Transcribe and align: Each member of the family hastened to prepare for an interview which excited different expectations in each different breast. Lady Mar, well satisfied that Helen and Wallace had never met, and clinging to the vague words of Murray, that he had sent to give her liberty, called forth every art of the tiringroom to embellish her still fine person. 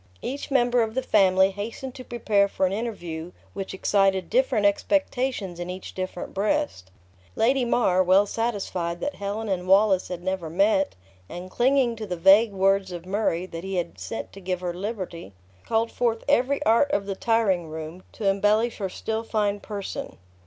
Each 0.23 0.49
member 0.49 0.81
of 0.81 0.95
the 0.95 1.03
family 1.03 1.51
hastened 1.51 1.93
to 1.93 2.03
prepare 2.03 2.47
for 2.47 2.65
an 2.65 2.73
interview 2.73 3.33
which 3.53 3.71
excited 3.75 4.31
different 4.31 4.65
expectations 4.65 5.59
in 5.59 5.69
each 5.69 5.93
different 5.93 6.33
breast. 6.33 6.89
Lady 7.35 7.63
Mar, 7.65 8.01
well 8.01 8.25
satisfied 8.25 8.99
that 8.99 9.13
Helen 9.17 9.47
and 9.47 9.67
Wallace 9.67 10.07
had 10.07 10.23
never 10.23 10.49
met, 10.49 10.95
and 11.29 11.51
clinging 11.51 11.95
to 11.97 12.07
the 12.07 12.17
vague 12.17 12.51
words 12.51 12.91
of 12.91 13.05
Murray, 13.05 13.45
that 13.45 13.63
he 13.63 13.75
had 13.75 13.99
sent 13.99 14.33
to 14.33 14.39
give 14.41 14.61
her 14.61 14.73
liberty, 14.73 15.33
called 15.67 15.91
forth 15.91 16.23
every 16.27 16.63
art 16.63 16.89
of 16.89 17.05
the 17.05 17.15
tiringroom 17.15 18.01
to 18.13 18.27
embellish 18.27 18.79
her 18.79 18.89
still 18.89 19.21
fine 19.21 19.59
person. 19.59 20.17